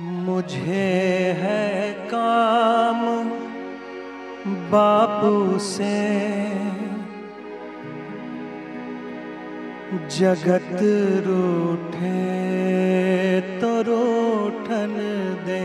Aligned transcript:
मुझे 0.00 0.92
है 1.38 1.92
काम 2.10 3.00
बापू 4.72 5.58
से। 5.58 6.49
जगत 10.10 10.80
रूठे 11.26 12.14
तो 13.60 13.70
रूठन 13.88 14.94
दे। 15.46 15.60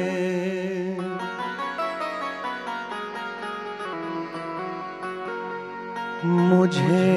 मुझे 6.25 7.07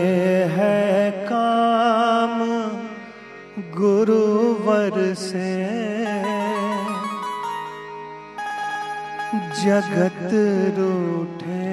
है 0.56 1.10
काम 1.28 2.40
गुरुवर 3.76 5.14
से। 5.14 5.48
जगत 9.58 10.30
रूठे 10.78 11.66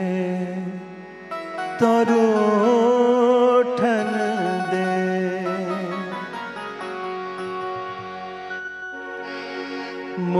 तो 1.80 1.94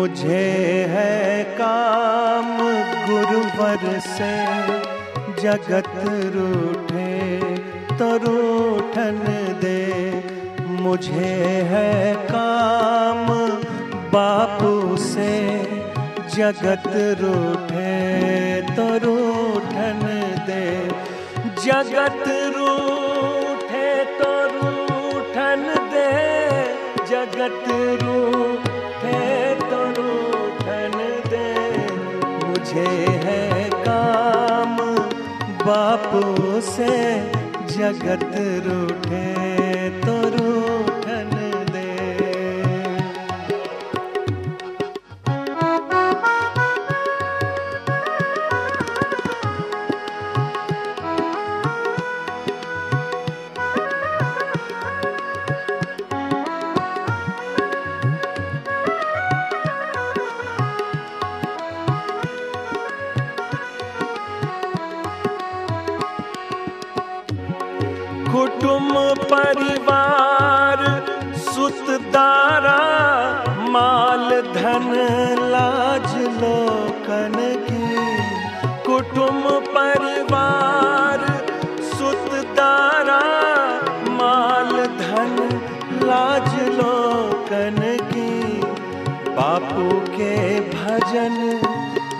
मुझे 0.06 0.86
है 0.90 1.44
काम 1.44 2.50
गुरुवर 3.06 4.00
से, 4.00 4.34
जगत 5.42 5.88
रूठे 6.36 7.40
तो 7.98 8.10
रूठन 8.18 9.18
दे। 9.62 9.82
मुझे 10.82 11.34
है 11.72 12.16
काम 12.16 13.28
बापू 14.14 14.98
से, 14.98 15.34
जगत 16.36 16.88
रूठे 17.22 17.96
तो 18.76 18.88
रूठन 19.06 20.02
दे। 20.48 20.66
जगत 21.66 22.24
रूठे 22.58 23.90
तो 24.20 24.34
रूठन 24.54 25.66
दे, 25.94 26.10
जगत 27.06 27.66
रूठे 28.04 28.55
मुझे 32.76 33.12
है 33.24 33.70
काम 33.88 34.76
बापू 35.64 36.62
से 36.62 36.92
जगत 37.76 38.30
रूठे। 38.66 39.65
सुतदारा 71.66 72.80
माल 73.70 74.30
धन 74.56 74.86
लाज 75.52 76.12
लोकन 76.42 77.34
की। 77.66 77.86
कुटुम 78.86 79.42
परिवार 79.68 81.26
सुतदारा 81.92 83.20
माल 84.20 84.72
धन 85.02 85.34
लाज 86.04 86.52
लोकन 86.78 87.80
की। 88.12 88.62
बापू 89.30 89.90
के 90.10 90.36
भजन 90.70 91.38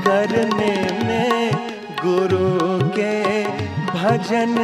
करने 0.08 0.76
में, 1.04 1.52
गुरु 2.04 2.80
के 2.98 3.44
भजन 3.94 4.56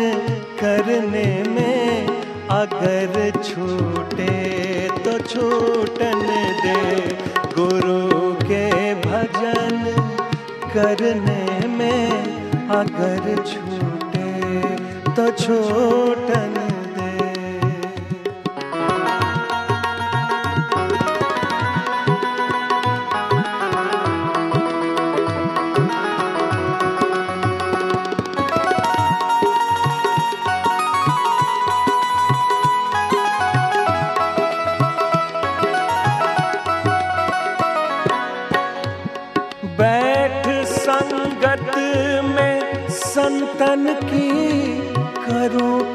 करने 0.60 1.30
में 1.50 2.11
अगर 2.52 3.14
छूटे 3.44 4.34
तो 5.04 5.18
छूटन 5.28 6.22
दे 6.64 6.82
गुरु 7.56 8.34
के 8.44 8.68
भजन 9.06 9.78
करने 10.74 11.68
में। 11.78 12.12
अगर 12.78 13.44
छूटे 13.52 14.30
तो 15.16 15.30
छूटन 15.44 16.61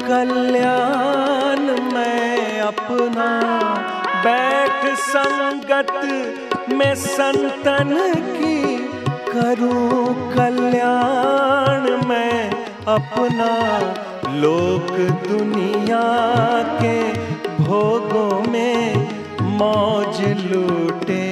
कल्याण 0.07 1.61
मैं 1.93 2.59
अपना 2.61 3.25
बैठ 4.25 4.85
संगत 4.99 5.91
में 6.69 6.93
संतन 6.95 7.91
की 8.37 8.77
करूँ 9.31 10.13
कल्याण 10.35 11.89
मैं 12.07 12.49
अपना 12.95 13.51
लोक 14.35 14.91
दुनिया 15.27 16.05
के 16.81 16.97
भोगों 17.63 18.51
में 18.51 19.07
मौज 19.59 20.21
लूटे 20.45 21.23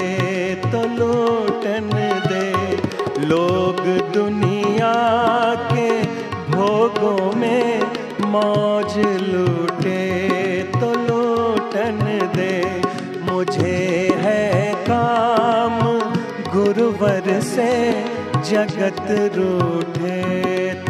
तो 0.66 0.84
लूटन 0.98 1.90
दे। 2.28 3.26
लोग 3.26 3.80
दुनिया 4.14 4.94
के 5.72 5.90
भोगों 6.52 7.36
में 7.36 7.95
मौज 8.36 8.96
लूटे 9.24 10.00
तो 10.72 10.88
लूटन 11.02 12.00
दे। 12.36 12.56
मुझे 13.26 13.76
है 14.24 14.74
काम 14.90 15.80
गुरुवर 16.56 17.30
से 17.50 17.70
जगत 18.50 19.08
रूठे 19.36 20.20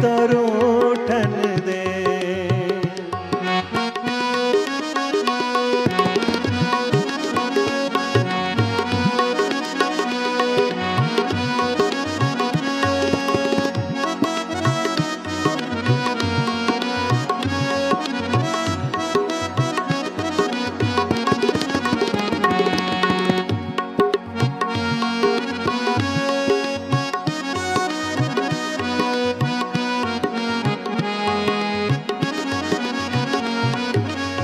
तो 0.00 0.14
रूठन 0.32 1.34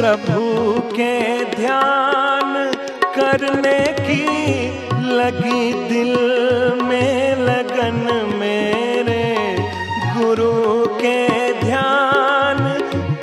प्रभु 0.03 0.81
के 0.81 1.45
ध्यान 1.45 2.73
करने 3.17 3.81
की 4.01 4.25
लगी 5.13 5.73
दिल 5.73 6.17
में 6.85 7.37
लगन 7.37 7.99
मेरे। 8.39 9.57
गुरु 10.17 10.87
के 10.87 11.29
ध्यान 11.61 12.59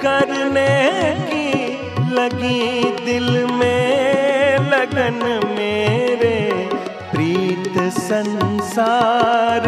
करने 0.02 0.70
की 1.20 1.68
लगी 2.16 2.84
दिल 3.06 3.46
में 3.46 4.58
लगन 4.58 5.48
मेरे। 5.60 6.70
प्रीत 7.12 7.94
संसार 7.94 9.68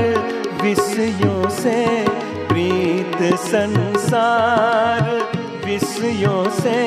विषयों 0.64 1.50
से, 1.50 2.08
प्रीत 2.48 3.36
संसार 3.36 5.31
विषयों 5.72 6.44
से 6.52 6.80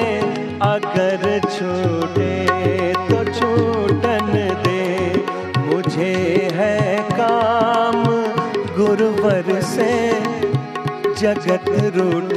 अगर 0.62 1.22
छूटे 1.44 2.32
तो 3.08 3.22
छूटन 3.36 4.26
दे। 4.64 4.82
मुझे 5.58 6.12
है 6.54 6.98
काम 7.10 8.02
गुरुवर 8.76 9.48
से 9.70 9.94
जगत 11.20 11.70
रूठे 11.96 12.33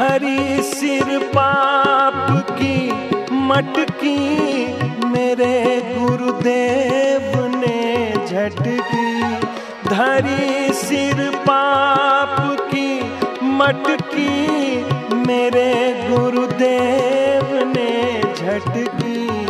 धरी 0.00 0.62
सिर 0.62 1.18
पाप 1.18 2.46
की 2.50 2.92
मटकी 3.32 4.18
मेरे 5.04 5.80
गुरुदेव 5.98 7.46
ने 7.56 7.80
झटकी। 8.26 9.22
धरी 9.88 10.72
सिर 10.72 11.30
पाप 11.36 12.36
की 12.60 12.88
मटकी 13.42 14.84
मेरे 15.26 15.74
गुरुदेव 16.10 17.54
ने 17.76 18.22
झटकी। 18.22 19.46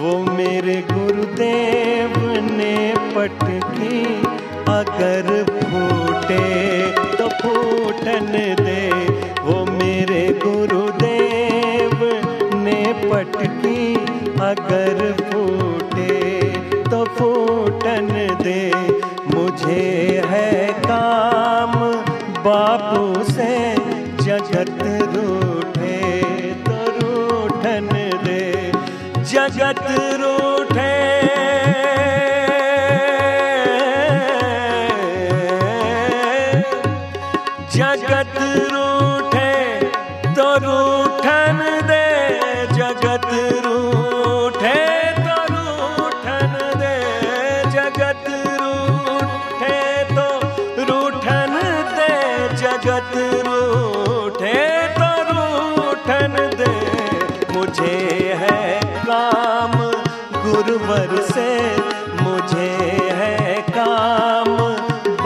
वो 0.00 0.18
मेरे 0.32 0.84
गुरुदेव 0.92 2.18
ने 2.52 2.94
पटकी। 3.16 4.04
अगर 4.72 5.44
फूटे 5.60 6.46
तो 7.16 7.28
फूटन 7.28 8.32
दे। 8.60 8.85
अगर 14.66 15.12
फूटे 15.18 16.14
तो 16.84 17.04
फूटन 17.16 18.08
दे। 18.42 18.62
मुझे 19.34 20.22
है 20.26 20.50
काम, 20.82 21.74
बापू 22.46 23.22
से 23.30 23.54
जगत 24.24 24.82
रूठे 25.14 26.00
तो 26.66 26.80
रूठन 26.98 27.88
दे। 28.24 28.42
जगत 29.32 29.86
रूठे 30.20 30.55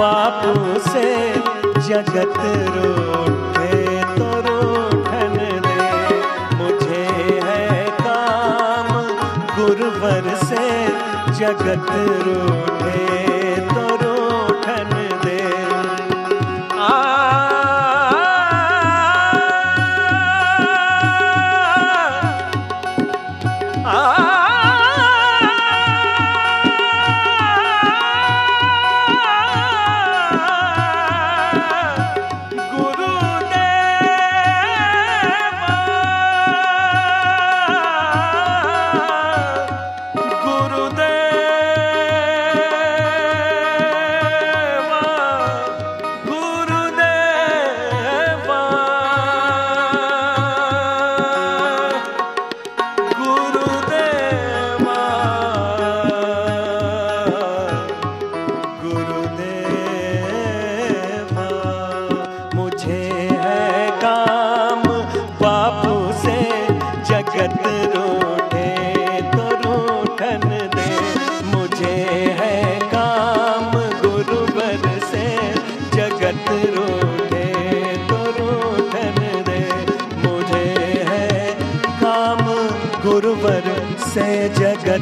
बापू 0.01 0.79
से 0.91 1.09
जगत 1.89 2.37
रूठे 2.75 3.81
तो 4.17 4.29
दे। 5.67 5.83
मुझे 6.61 7.03
है 7.47 7.85
काम 8.01 8.89
गुरुवर 9.57 10.35
से 10.45 10.67
जगत 11.41 11.91
रूठे 12.27 13.20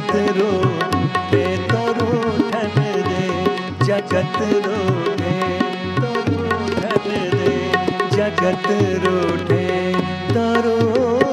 जगत 0.09 0.37
रोने 0.37 1.45
तो 1.69 1.81
रोठन 1.97 2.77
रे 3.07 3.27
जगत 3.85 4.39
रोने 4.65 5.37
तो 5.99 6.13
रोठन 6.29 7.09
रे 7.35 7.55
जगत 8.17 8.69
रोठे 9.05 9.65
तो 10.33 10.51
रोठन 10.65 11.28